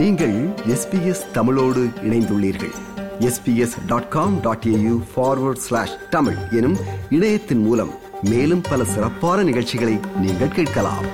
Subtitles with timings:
[0.00, 2.72] நீங்கள் எஸ்பிஎஸ் தமிழோடு இணைந்துள்ளீர்கள்.
[3.18, 6.76] SBS dot com dot AU forward slash Tamil எனும்
[7.10, 7.90] இணையத்தின் மூலம்
[8.22, 11.04] மேலும் பல சிறப்பான நிகழ்ச்சிகளை நீங்கள் கேட்கலாம்.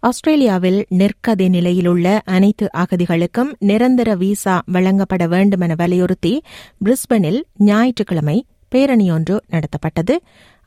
[0.00, 6.42] ஆஸ்திரேலியாவில் நிற்கதி நிலையிலுள்ள அனைத்து அகதிகளுக்கும் நிரந்தர விசா வழங்கப்பட வேண்டுமென வலியுறுத்தி
[6.84, 10.18] பிரிஸ்பனில் ஞாயிற்றுக்கிழமை பேரணியொன்று நடத்தப்பட்டது.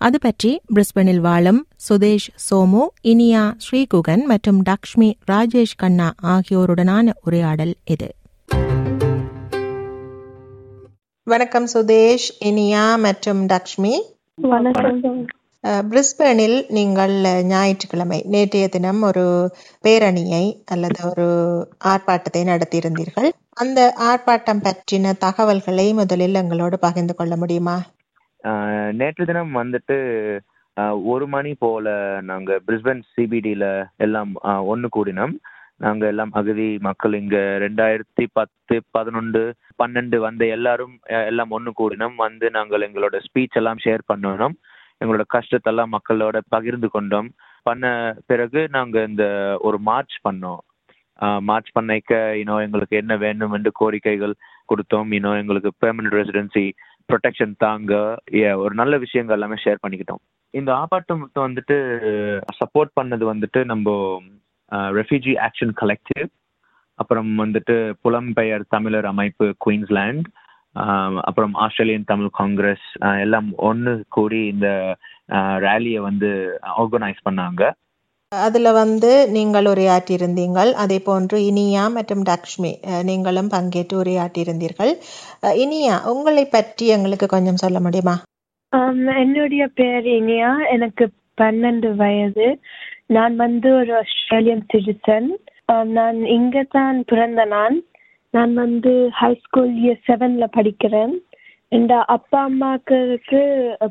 [0.01, 8.07] அது பற்றி பிரிஸ்பனில் வாழும் சுதேஷ் சோமு இனியா ஸ்ரீகுகன் மற்றும் லக்ஷ்மி ராஜேஷ் கண்ணா ஆகியோருடனான உரையாடல் இது.
[11.27, 13.93] வணக்கம் சுதேஷ் இனியா மற்றும் லக்ஷ்மி
[15.91, 17.15] பிரிஸ்பனில் நீங்கள்
[17.53, 19.27] ஞாயிற்றுக்கிழமை நேற்றைய தினம் ஒரு
[19.83, 21.29] பேரணியை அல்லது ஒரு
[21.91, 23.29] ஆர்ப்பாட்டத்தை நடத்தியிருந்தீர்கள்.
[23.63, 23.79] அந்த
[24.09, 27.77] ஆர்ப்பாட்டம் பற்றின தகவல்களை முதலில் எங்களோடு பகிர்ந்து கொள்ள முடியுமா?
[28.93, 29.97] நேற்று தினம் வந்துட்டு
[30.77, 31.87] ஆஹ் ஒரு மணி போல
[32.21, 33.63] நாங்க பிரிஸ்பன் சிபிடில
[33.97, 34.29] எல்லாம்
[34.71, 35.33] ஒன்று கூடினோம்.
[35.75, 40.95] நாங்க எல்லாம் அகதி மக்கள் இங்க ரெண்டாயிரத்தி பத்து பதினொன்று பன்னெண்டு வந்த எல்லாரும்
[41.27, 42.15] எல்லாம் ஒன்று கூடினோம்.
[42.15, 44.55] வந்து நாங்கள் எங்களோட ஸ்பீச் எல்லாம் ஷேர் பண்ணணும்
[45.01, 47.29] எங்களோட கஷ்டத்தெல்லாம் மக்களோட பகிர்ந்து கொண்டோம்.
[47.63, 49.25] பண்ண பிறகு நாங்க இந்த
[49.59, 50.61] ஒரு மார்ச் பண்ணோம்.
[51.39, 54.33] மார்ச் பண்ணிக்க இன்னும் எங்களுக்கு என்ன வேணும் என்று கோரிக்கைகள்
[54.69, 55.13] கொடுத்தோம்.
[55.17, 56.65] இன்னும் எங்களுக்கு பெர்மனன்ட் ரெசிடென்சி
[57.09, 57.93] ப்ரொடெக்ஷன் தாங்க.
[58.63, 60.21] ஒரு நல்ல விஷயங்கள் எல்லாமே ஷேர் பண்ணிக்கிட்டோம்.
[60.59, 61.77] இந்த ஆர்ப்பாட்டத்தை வந்துட்டு
[62.59, 63.95] சப்போர்ட் பண்ணது வந்துட்டு நம்ம
[64.99, 66.29] ரெஃப்யூஜி ஆக்ஷன் கலெக்டிவ்
[66.99, 70.25] அப்புறம் வந்துட்டு புலம்பெயர் தமிழர் அமைப்பு குயின்ஸ்லாண்ட்
[71.27, 72.87] அப்புறம் ஆஸ்திரேலியன் தமிழ் காங்கிரஸ்
[73.23, 74.67] எல்லாம் ஒன்று கூடி இந்த
[75.65, 76.29] ரேலியை வந்து
[76.81, 77.63] ஆர்கனைஸ் பண்ணாங்க.
[78.31, 84.91] அதுல வந்து நீங்கள் உரையாற்றியிருந்தீங்கள் அதே போன்று இனியா மற்றும் லக்ஷ்மி அஹ், நீங்களும் பங்கேற்று உரையாற்றியிருந்தீர்கள்.
[85.43, 88.15] அஹ், இனியா உங்களை பற்றி எங்களுக்கு கொஞ்சம் சொல்ல முடியுமா?
[89.19, 90.51] என்னுடைய பேர் இனியா.
[90.67, 91.05] எனக்கு
[91.41, 92.47] பன்னெண்டு வயது.
[93.07, 95.29] நான் வந்து ஒரு ஆஸ்திரேலியன் சிட்டிசன்.
[95.91, 97.77] நான் இங்க தான் பிறந்த நான்.
[98.33, 101.13] நான் வந்து ஹை ஸ்கூல் இயர் செவன்ல படிக்கிறேன்.
[101.71, 102.99] என் அப்பா அம்மாக்கு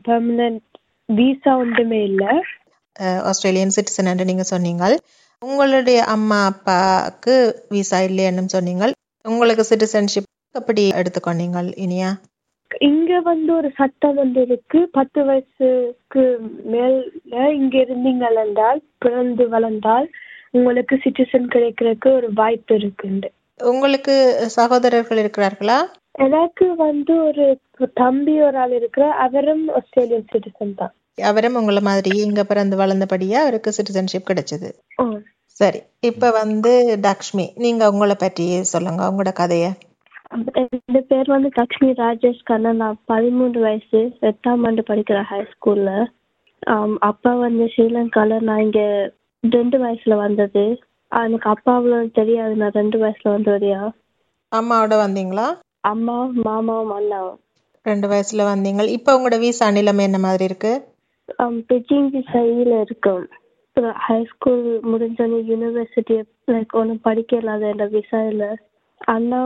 [0.06, 0.64] பெர்மனன்ட்
[1.08, 2.32] விசா ஒன்றுமே இல்லை.
[3.30, 4.96] ஆஸ்திரேலியன் சிட்டிசன் என்று நீங்க சொன்னீங்கள்.
[5.42, 7.34] உங்களுடைய அம்மா அப்பாவுக்கு
[7.74, 8.92] விசா இல்லைன்னு சொன்னீங்கள்.
[9.24, 12.10] உங்களுக்கு சிட்டிசன்ஷிப் எப்படி எடுத்துக்கொண்டீங்கள் இனியா?
[12.88, 14.78] இங்க வந்து ஒரு சட்டம் வந்து இருக்கு.
[14.92, 16.24] பத்து வயசுக்கு
[16.72, 20.08] மேல இங்க இருந்தீங்கள் என்றால் பிறந்து வளர்ந்தால்
[20.50, 23.28] உங்களுக்கு சிட்டிசன் கிடைக்கிறதுக்கு ஒரு வாய்ப்பு இருக்குண்டு.
[23.60, 24.14] உங்களுக்கு
[24.56, 25.78] சகோதரர்கள் இருக்கிறார்களா?
[26.26, 27.44] எனக்கு வந்து ஒரு
[28.02, 30.94] தம்பி ஒரு ஆள் இருக்கிற அவரும் ஆஸ்திரேலியன் சிட்டிசன் தான்.
[31.22, 34.68] அவரும் உங்களை மாதிரி இங்க பிறந்து வளர்ந்தபடியா அவருக்கு சிட்டிசன்ஷிப் கிடைச்சது.
[34.96, 35.04] ஓ.
[35.60, 39.68] சரி இப்ப வந்து லக்ஷ்மி நீங்க உங்களை பற்றி சொல்லுங்க உங்களோட கதைய.
[40.60, 45.92] என் பேர் வந்து லக்ஷ்மி ராஜேஷ் கண்ணா நான் பதிமூன்று வயசு எட்டாம் ஆண்டு படிக்கிறேன் ஹை ஸ்கூல்ல
[47.00, 48.80] அப்பா வந்து ஸ்ரீலங்கால நான் இங்க
[49.44, 50.64] ரெண்டு வயசுல வந்தது.
[51.12, 53.82] எனக்கு அப்பா அவ்வளோ தெரியாது நான் ரெண்டு வயசுல வந்தவரையா
[54.52, 55.46] அம்மாவோட வந்தீங்களா?
[55.80, 57.38] அம்மா மாமாவும் அண்ணாவும்.
[57.86, 58.86] ரெண்டு வயசுல வந்தீங்க.
[58.96, 60.72] இப்ப உங்களோட வீசா நிலைமை என்ன மாதிரி இருக்கு?
[61.70, 63.24] பெஜிங் சைடில் இருக்கும்.
[64.04, 66.16] ஹை ஸ்கூல் முடிஞ்சோடனே யூனிவர்சிட்டி
[66.52, 68.48] லைக் ஒன்றும் படிக்க இல்லாத என்ற விசா இல்லை
[69.14, 69.40] அண்ணா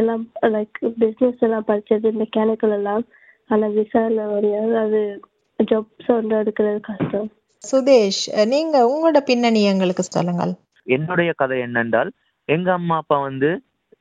[0.00, 0.24] எல்லாம்
[0.54, 3.04] லைக் பிஸ்னஸ் எல்லாம் படிச்சது மெக்கானிக்கல் எல்லாம்
[3.50, 5.00] ஆனால் விசா இல்லை முடியாது அது
[5.58, 7.28] ஜாப்ஸ் ஒன்று எடுக்கிறது கஷ்டம்.
[7.64, 10.52] சுதேஷ் நீங்க உங்களோட பின்னணி எங்களுக்கு சொல்லுங்கள்.
[10.96, 12.10] என்னுடைய கதை என்னென்றால்
[12.48, 13.50] எங்க அம்மா அப்பா வந்து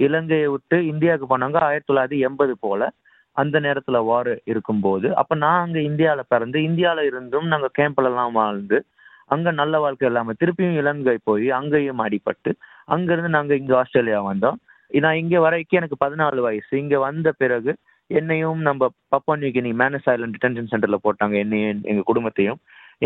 [0.05, 2.89] இலங்கையை விட்டு இந்தியாவுக்கு போனாங்க ஆயிரத்தி தொள்ளாயிரத்தி எண்பது போல.
[3.37, 8.77] அந்த நேரத்துல வார் இருக்கும்போது அப்ப நான் அங்க இந்தியால பிறந்து இந்தியால இருந்தும் நாங்க கேம்ப்ல எல்லாம் வாழ்ந்து
[9.25, 12.51] அங்க நல்ல வாழ்க்கை இல்லாம திருப்பியும் இலங்கை போய் அங்கேயும் அடிபட்டு
[12.87, 14.57] அங்கிருந்து நாங்க இங்க ஆஸ்திரேலியா வந்தோம்.
[14.91, 16.73] நான் இங்க வரைக்கும் எனக்கு பதினாலு வயசு.
[16.83, 17.71] இங்க வந்த பிறகு
[18.09, 18.83] என்னையும் நம்ம
[19.15, 22.59] Papa New Guinea manners Island detention சென்டர்ல போட்டாங்க என்னையும் எங்க குடும்பத்தையும்.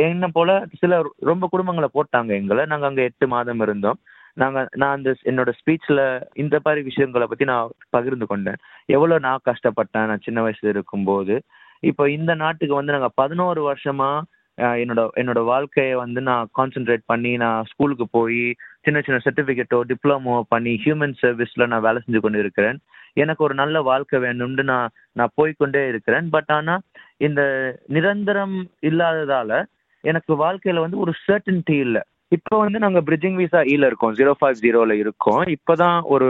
[0.06, 0.50] என்ன போல
[0.82, 1.00] சில
[1.30, 2.66] ரொம்ப குடும்பங்களை போட்டாங்க எங்களை.
[2.66, 3.98] நாங்க அங்க எட்டு மாதம் இருந்தோம்.
[4.34, 6.02] நாங்க நான் அந்த என்னோட ஸ்பீச்ல
[6.34, 8.60] இந்த மாதிரி விஷயங்களை பத்தி நான் பகிர்ந்து கொண்டேன்.
[8.86, 11.36] எவ்வளவு நான் கஷ்டப்பட்டேன் நான் சின்ன வயசுல இருக்கும்போது.
[11.80, 14.12] இப்போ இந்த நாட்டுக்கு வந்து நாங்க பதினோரு வருஷமா
[14.58, 18.42] என்னோட என்னோட வாழ்க்கையை வந்து நான் கான்சென்ட்ரேட் பண்ணி நான் ஸ்கூலுக்கு போய்
[18.86, 22.80] சின்ன சின்ன சர்டிஃபிகேட்டோ டிப்ளமோ பண்ணி ஹியூமன் சர்வீஸ்ல நான் வேலை செஞ்சு கொண்டு இருக்கிறேன்
[23.14, 26.30] எனக்கு ஒரு நல்ல வாழ்க்கை வேணும்னு நான் நான் போய்க்கொண்டே இருக்கிறேன்.
[26.30, 26.80] பட் ஆனா
[27.18, 27.42] இந்த
[27.88, 29.64] நிரந்தரம் இல்லாததால
[30.04, 32.02] எனக்கு வாழ்க்கையில வந்து ஒரு சர்டன்டி இல்லை.
[32.32, 34.14] இப்போ வந்து நாங்க பிரிட்ஜிங் விசா ஈல இருக்கோம்.
[34.20, 35.42] ஜீரோ ஃபைவ் ஜீரோல இருக்கோம்.
[35.56, 36.30] இப்பதான் ஒரு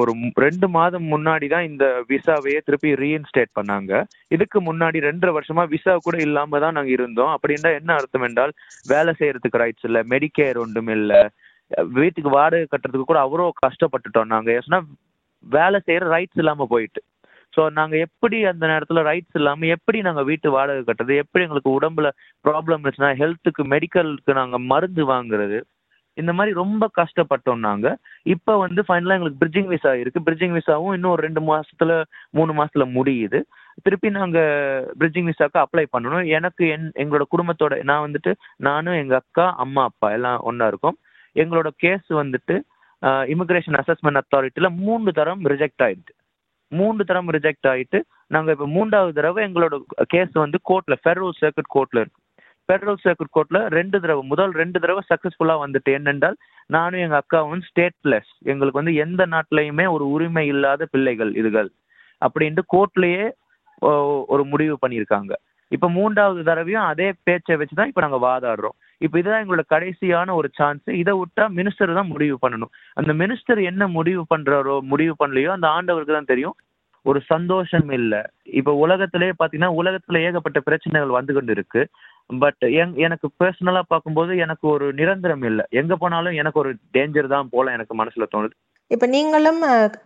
[0.00, 0.12] ஒரு
[0.44, 3.92] ரெண்டு மாதம் முன்னாடி தான் இந்த விசாவையே திருப்பி ரீஇன்ஸ்டேட் பண்ணாங்க.
[4.36, 7.32] இதுக்கு முன்னாடி ரெண்டரை வருஷமா விசா கூட இல்லாம தான் நாங்க இருந்தோம்.
[7.36, 8.52] அப்படின்னா என்ன அர்த்தம் என்றால்
[8.94, 11.14] வேலை செய்யறதுக்கு ரைட்ஸ் இல்ல மெடிக்கேர் ஒன்றும் இல்ல
[11.98, 14.50] வீட்டுக்கு வாடகை கட்டுறதுக்கு கூட அவ்வளோ கஷ்டப்பட்டுட்டோம் நாங்க.
[14.60, 14.80] ஏன்னா
[15.46, 17.00] வேலை செய்யற ரைட்ஸ் இல்லாம போயிட்டு.
[17.56, 21.14] ஸோ நாங்கள் எப்படி அந்த நேரத்தில் ரைட்ஸ் இல்லாமல் எப்படி நாங்கள் வீட்டு வாடகை கட்டுறது?
[21.24, 22.08] எப்படி எங்களுக்கு உடம்புல
[22.44, 25.58] ப்ராப்ளம் இருந்துச்சுன்னா ஹெல்த்துக்கு மெடிக்கலுக்கு நாங்கள் மருந்து வாங்குறது?
[26.18, 27.96] இந்த மாதிரி ரொம்ப கஷ்டப்பட்டோம் நாங்கள்
[28.34, 31.92] இப்போ வந்து ஃபைனலாக எங்களுக்கு பிரிட்ஜிங் விசா இருக்குது பிரிட்ஜிங் விசாவும் இன்னும் ஒரு ரெண்டு மாதத்துல
[32.38, 33.38] மூணு மாதத்துல முடியுது.
[33.84, 36.24] திருப்பி நாங்கள் பிரிட்ஜிங் விசாவுக்கு அப்ளை பண்ணணும்.
[36.38, 38.32] எனக்கு என் எங்களோட குடும்பத்தோட நான் வந்துட்டு
[38.68, 40.98] நானும் எங்கள் அக்கா அம்மா அப்பா எல்லாம் ஒன்றா இருக்கோம்.
[41.36, 42.56] எங்களோட கேஸ் வந்துட்டு
[43.34, 46.12] இமிக்ரேஷன் அசஸ்மெண்ட் அத்தாரிட்டியில் மூன்று தரம் ரிஜெக்ட் ஆயிடுது
[46.78, 47.98] மூன்று தரம் ரிஜெக்ட் ஆயிட்டு
[48.34, 49.74] நாங்கள் இப்போ மூன்றாவது தடவை எங்களோட
[50.14, 52.20] கேஸ் வந்து கோர்ட்ல ஃபெடரல் சர்க்கிட் கோர்ட்ல இருக்கு.
[52.68, 55.90] ஃபெடரல் சர்க்கிட் கோர்ட்ல ரெண்டு தடவை முதல் ரெண்டு தடவை சக்ஸஸ்ஃபுல்லாக வந்துட்டு.
[55.98, 56.36] என்னென்றால்
[56.74, 61.70] நானும் எங்கள் அக்காவும் ஸ்டேட்லெஸ் எங்களுக்கு வந்து எந்த நாட்டிலையுமே ஒரு உரிமை இல்லாத பிள்ளைகள் இதுகள்.
[62.22, 63.24] அப்படின்ட்டு கோர்ட்லயே
[64.34, 65.32] ஒரு முடிவு பண்ணியிருக்காங்க.
[65.74, 68.76] இப்போ மூன்றாவது தடவையும் அதே பேச்சை வச்சு தான் இப்போ நாங்கள் வாதாடுறோம்.
[69.04, 72.72] இப்போ இதுதான் எங்களோட கடைசியான ஒரு சான்ஸ் இதை விட்டா மினிஸ்டர் தான் முடிவு பண்ணணும்.
[73.00, 76.56] அந்த மினிஸ்டர் என்ன முடிவு பண்றாரோ முடிவு பண்ணலையோ அந்த ஆண்டவருக்கு தான் தெரியும்.
[77.06, 78.20] ஒரு சந்தோஷம் இல்லை.
[78.58, 81.82] இப்போ உலகத்திலேயே பார்த்தீங்கன்னா உலகத்துல ஏகப்பட்ட பிரச்சனைகள் வந்து கொண்டு இருக்கு
[82.42, 85.64] பட் எங் எனக்கு பர்சனலாக பார்க்கும்போது எனக்கு ஒரு நிரந்தரம் இல்லை.
[85.80, 88.54] எங்கே போனாலும் எனக்கு ஒரு டேஞ்சர் தான் போல எனக்கு மனசுல தோணுது.
[88.90, 89.60] இப்ப நீங்களும்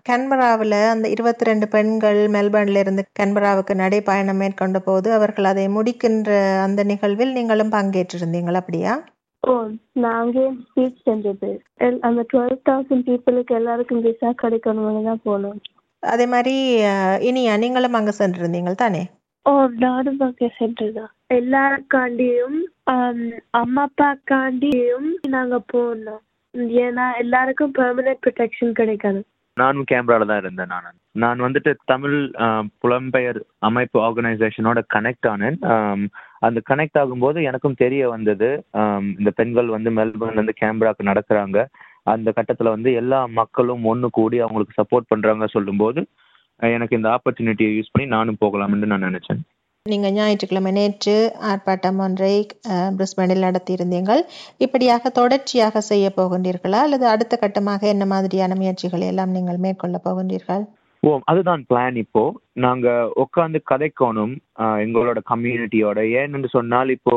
[0.09, 6.31] கன்பராவில் அந்த இருபத்தி ரெண்டு பெண்கள் மெல்பர்ன்ல இருந்து கன்பராவுக்கு நடைப்பயணம் மேற்கொண்ட போது அவர்கள் அதை முடிக்கின்ற
[6.65, 8.95] அந்த நிகழ்வில் நீங்களும் பங்கேற்றிருந்தீங்களா அப்படியா?
[9.43, 9.55] ஓ
[10.05, 11.51] நாங்க ஸ்பீச் செஞ்சது
[12.09, 15.59] அந்த டுவெல் தௌசண்ட் பீப்புளுக்கு எல்லாருக்கும் விசா கிடைக்கணும்னு தான் போனோம்.
[16.03, 16.55] அதே மாதிரி
[17.29, 19.03] இனியா நீங்களும் அங்க சென்றிருந்தீங்க தானே?
[19.47, 19.53] ஓ
[19.85, 22.59] நானும் அங்கே சென்றுதான் எல்லாருக்காண்டியும்
[23.61, 26.23] அம்மா அப்பாக்காண்டியும் நாங்க போனோம்.
[26.87, 29.21] ஏன்னா எல்லாருக்கும் பெர்மனன்ட் ப்ரொடெக்ஷன் கிடைக்காது.
[29.57, 30.97] நானும் கேமரால தான் இருந்தேன் நான்.
[31.23, 32.17] நான் வந்துட்டு தமிழ்
[32.83, 35.57] புலம்பெயர் அமைப்பு ஆர்கனைசேஷனோட கனெக்ட் ஆனேன்.
[36.47, 38.49] அந்த கனெக்ட் ஆகும்போது எனக்கும் தெரிய வந்தது
[39.21, 41.61] இந்த பெண்கள் வந்து மெல்பர்ன்ல இருந்து கேமராக்கு நடக்கிறாங்க
[42.15, 46.03] அந்த கட்டத்தில் வந்து எல்லா மக்களும் ஒன்று கூடி அவங்களுக்கு சப்போர்ட் பண்றாங்க சொல்லும்போது
[46.61, 49.41] எனக்கு இந்த ஆப்பர்ச்சுனிட்டியை யூஸ் பண்ணி நானும் போகலாம்னு நான் நினைச்சேன்.
[49.93, 51.15] நீங்க ஞாயிற்றுக்கிழமை நேற்று
[51.49, 52.31] ஆர்ப்பாட்டம் ஒன்றை
[52.99, 54.23] பிரிஸ்பனில் நடத்தியிருந்தீர்கள்.
[54.65, 56.79] இப்படியாக தொடர்ச்சியாக செய்ய போகின்றீர்களா?
[56.87, 60.65] அல்லது அடுத்த கட்டமாக என்ன மாதிரியான முயற்சிகளை எல்லாம் நீங்கள் மேற்கொள்ள போகின்றீர்கள்?
[61.03, 62.23] ஓ அதுதான் பிளான் இப்போ.
[62.65, 62.87] நாங்க
[63.25, 64.35] உட்காந்து கதைக்கணும்
[64.85, 67.17] எங்களோட கம்யூனிட்டியோட ஏன்னு சொன்னால் இப்போ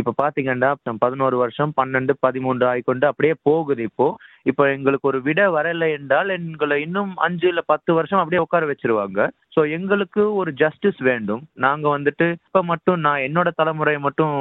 [0.00, 0.70] இப்ப பாத்தீங்கன்னா
[1.04, 4.06] பதினோரு வருஷம் பன்னெண்டு பதிமூன்று ஆயிக்கொண்டு அப்படியே போகுது இப்போ.
[4.50, 9.28] இப்போ எங்களுக்கு ஒரு விட வரலை என்றால் எங்களை இன்னும் அஞ்சு இல்ல பத்து வருஷம் அப்படியே உட்கார வச்சிருவாங்க.
[9.54, 11.42] ஸோ எங்களுக்கு ஒரு ஜஸ்டிஸ் வேண்டும்.
[11.66, 14.36] நாங்க வந்துட்டு இப்ப மட்டும் நான் என்னோட தலைமுறை மட்டும்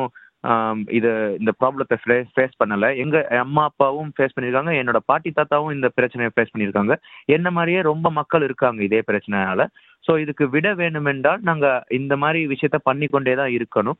[0.97, 1.09] இது
[1.39, 2.85] இந்த ப்ராப்ளத்தை ஃபேஸ் ஃபேஸ் பண்ணல.
[3.03, 4.71] எங்க அம்மா அப்பாவும் ஃபேஸ் பண்ணியிருக்காங்க.
[4.79, 6.95] என்னோட பாட்டி தாத்தாவும் இந்த பிரச்சனையை ஃபேஸ் பண்ணியிருக்காங்க.
[7.35, 9.67] என்ன மாதிரியே ரொம்ப மக்கள் இருக்காங்க இதே பிரச்சனையால.
[10.05, 13.99] ஸோ இதுக்கு விட வேணுமென்றால் நாங்கள் இந்த மாதிரி விஷயத்த பண்ணிக்கொண்டே தான் இருக்கணும்.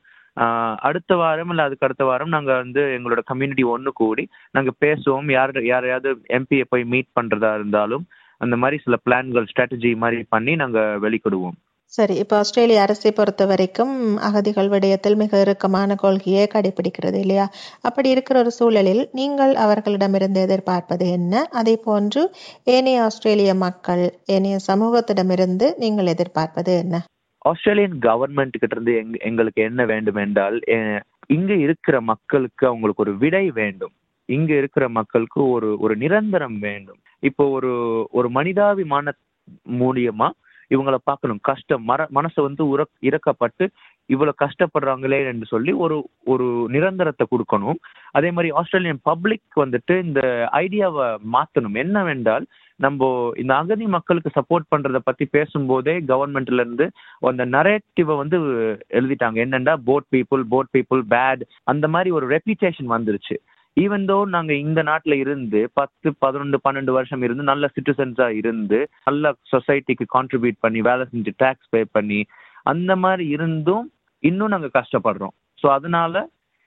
[0.88, 5.30] அடுத்த வாரம் இல்லை அதுக்கு அடுத்த வாரம் நாங்கள் வந்து எங்களோட கம்யூனிட்டி ஒன்று கூடி நாங்கள் பேசுவோம்.
[5.32, 8.06] யார் யாரையாவது எம்பியை போய் மீட் பண்ணுறதா இருந்தாலும்
[8.42, 11.58] அந்த மாதிரி சில பிளான்கள் ஸ்ட்ராட்டஜி மாதிரி பண்ணி நாங்கள் வெளிக்கிடுவோம்
[11.94, 17.46] சரி இப்போ ஆஸ்திரேலிய அரசை பொறுத்த வரைக்கும் அகதிகள் விடயத்தில் மிக இறுக்கமான கொள்கையை கடைபிடிக்கிறது இல்லையா?
[17.82, 21.44] அப்படி இருக்கிற ஒரு சூழலில் நீங்கள் அவர்களிடமிருந்து எதிர்பார்ப்பது என்ன?
[21.52, 22.24] அதே போன்று
[22.64, 27.04] ஏனைய ஆஸ்திரேலிய மக்கள் ஏனைய சமூகத்திடமிருந்து நீங்கள் எதிர்பார்ப்பது என்ன?
[27.50, 30.58] ஆஸ்திரேலியன் கவர்மெண்ட் கிட்ட இருந்து எங் எங்களுக்கு என்ன வேண்டும் என்றால்
[31.36, 33.94] இங்க இருக்கிற மக்களுக்கு அவங்களுக்கு ஒரு விடை வேண்டும்.
[34.30, 37.00] இங்க இருக்கிற மக்களுக்கு ஒரு ஒரு நிரந்தரம் வேண்டும்.
[37.30, 37.72] இப்போ ஒரு
[38.18, 39.14] ஒரு மனிதாபிமான
[39.82, 40.30] மூலியமா
[40.72, 41.42] இவங்கள பார்க்கணும்.
[41.50, 43.66] கஷ்டம் மர மனசை வந்து உர இறக்கப்பட்டு
[44.10, 45.98] இவ்வளவு கஷ்டப்படுறாங்களே என்று சொல்லி ஒரு
[46.34, 47.80] ஒரு நிரந்தரத்தை கொடுக்கணும்.
[48.18, 50.22] அதே மாதிரி ஆஸ்திரேலியன் பப்ளிக் வந்துட்டு இந்த
[50.64, 51.78] ஐடியாவை மாத்தணும்.
[51.84, 52.46] என்னவென்றால்
[52.80, 56.86] நம்ம இந்த அகதி மக்களுக்கு சப்போர்ட் பண்றத பத்தி பேசும்போதே கவர்மெண்ட்ல இருந்து
[57.30, 58.38] அந்த நரேட்டிவை வந்து
[59.00, 59.38] எழுதிட்டாங்க.
[59.46, 63.38] என்னென்னா boat people boat people bad அந்த மாதிரி ஒரு ரெப்யூட்டேஷன் வந்துருச்சு.
[63.78, 69.34] ஈவன் தோ நாங்க இந்த நாட்டுல இருந்து பத்து பதினொன்று பன்னெண்டு வருஷம் இருந்து நல்ல சிட்டிசன்ஸா இருந்து நல்ல
[69.52, 72.20] சொசைட்டிக்கு கான்ட்ரிபியூட் பண்ணி வேலை செஞ்சு டேக்ஸ் பே பண்ணி
[72.64, 73.86] அந்த மாதிரி இருந்தும்
[74.24, 75.34] இன்னும் நாங்க கஷ்டப்படுறோம்.
[75.64, 76.16] ஸோ அதனால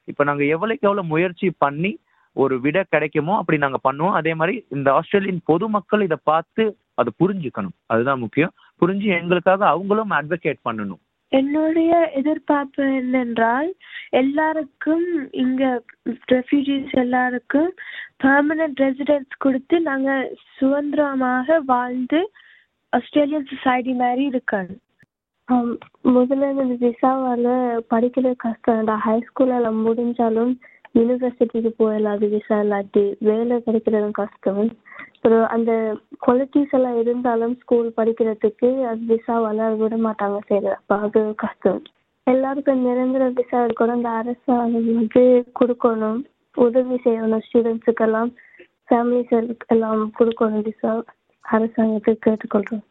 [0.04, 1.92] இப்ப நாங்க எவ்வளவுக்கு எவ்வளவு முயற்சி பண்ணி
[2.43, 4.16] ஒரு விட கிடைக்குமோ அப்படி நாங்க பண்ணுவோம்.
[4.21, 6.64] அதே மாதிரி இந்த ஆஸ்திரேலியன் பொதுமக்கள் இதை பார்த்து
[7.00, 7.76] அதை புரிஞ்சுக்கணும்.
[7.93, 8.55] அதுதான் முக்கியம்.
[8.83, 11.02] புரிஞ்சு எங்களுக்காக அவங்களும் அட்வொகேட் பண்ணணும்.
[11.33, 13.71] என்னுடைய எதிர்பார்ப்பு என்னென்றால்
[14.21, 15.07] எல்லாருக்கும்
[15.45, 15.62] இங்க
[16.35, 17.71] ரெஃப்யூஜிஸ் எல்லாருக்கும்
[18.25, 20.11] பெர்மனன்ட் ரெசிடென்ஸ் கொடுத்து நாங்க
[20.59, 22.21] சுதந்திரமாக வாழ்ந்து
[22.93, 24.83] ஆஸ்திரேலியன் சொசைட்டி மாதிரி இருக்கணும்.
[26.14, 27.50] முதல்ல இந்த விசாவால்
[27.93, 30.55] படிக்கிறது கஷ்டம் ஹை ஸ்கூலில் முடிஞ்சாலும்
[30.95, 34.71] யூனிவர்சிட்டிக்கு போயிடலாம் அது விசா இல்லாட்டி வேலை கிடைக்கிறதும் கஷ்டம்.
[35.14, 35.73] அப்புறம் அந்த
[36.26, 41.83] குவாலிட்டிஸ் எல்லாம் இருந்தாலும் ஸ்கூல் படிக்கிறதுக்கு அது விசாவால் வளர விட மாட்டாங்க சரி அப்போ அது கஷ்டம்.
[42.26, 43.99] எல்லாருக்கும் நிரந்தர விசா இருக்கணும்.
[43.99, 45.25] அந்த அரசாங்கம் வந்து
[45.61, 46.21] கொடுக்கணும்.
[46.57, 47.45] உதவி செய்யணும்.
[47.47, 48.31] ஸ்டூடெண்ட்ஸுக்கெல்லாம்
[48.88, 49.33] ஃபேமிலிஸ்
[49.75, 50.93] எல்லாம் கொடுக்கணும் விசா
[51.45, 52.85] அரசாங்கத்துக்கு கேட்டுக்கொள்கிறோம்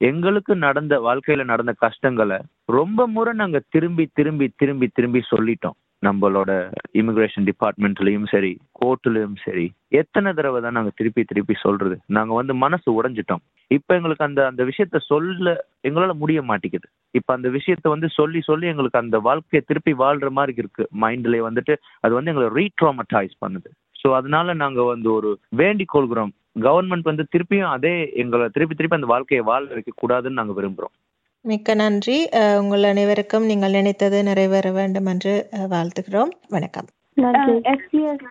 [0.00, 5.76] எங்களுக்கு நடந்த வாழ்க்கையில நடந்த கஷ்டங்களை ரொம்ப முறை நாங்க திரும்பி திரும்பி திரும்பி திரும்பி சொல்லிட்டோம்.
[6.02, 6.50] நம்மளோட
[6.94, 11.96] இமிகிரேஷன் டிபார்ட்மெண்ட்லயும் சரி கோர்ட்லயும் சரி எத்தனை தடவை தான் நாங்க திருப்பி திருப்பி சொல்றது?
[12.06, 13.42] நாங்க வந்து மனசு உடைஞ்சிட்டோம்.
[13.70, 15.52] இப்ப எங்களுக்கு அந்த அந்த விஷயத்த சொல்ல
[15.84, 16.88] எங்களால முடிய மாட்டேங்குது.
[17.14, 20.86] இப்ப அந்த விஷயத்த வந்து சொல்லி சொல்லி எங்களுக்கு அந்த வாழ்க்கையை திருப்பி வாழ்ற மாதிரி இருக்கு.
[21.00, 23.70] மைண்ட்லயே வந்துட்டு அது வந்து எங்களை ரீட்ராமட்டைஸ் பண்ணுது.
[24.02, 26.32] ஸோ அதனால நாங்க வந்து ஒரு வேண்டிக் கொள்கிறோம்.
[26.62, 30.94] கவர்மெண்ட் வந்து திருப்பியும் அதே எங்களை திருப்பி திருப்பி அந்த வாழ்க்கையை வாழ வைக்க கூடாதுன்னு நாங்க விரும்புறோம்.
[31.42, 32.28] மிக்க நன்றி.
[32.58, 36.32] உங்கள் அனைவருக்கும் நீங்கள் நினைத்தது நிறைவேற வேண்டும் என்று வாழ்த்துகிறோம்.
[36.48, 36.88] வணக்கம்.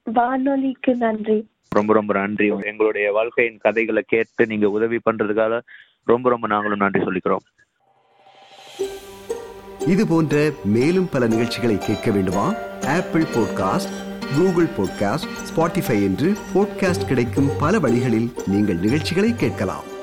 [0.04, 1.38] வானொலிக்கு நன்றி.
[1.70, 2.48] ரொம்ப ரொம்ப நன்றி.
[2.62, 5.60] எங்களுடைய வாழ்க்கையின் கதைகளை கேட்டு நீங்க உதவி பண்றதுக்காக
[6.04, 7.46] ரொம்ப ரொம்ப நாங்களும் நன்றி சொல்லிக்கிறோம்.
[9.88, 12.48] இது போன்ற மேலும் பல நிகழ்ச்சிகளை கேட்க வேண்டுமா?
[12.98, 13.96] Apple podcast
[14.38, 19.98] Google podcast Spotify என்று பாட்காஸ்ட் கிடைக்கும் பல வழிகளில் நீங்கள் நிகழ்ச்சிகளை கேட்கலாம்.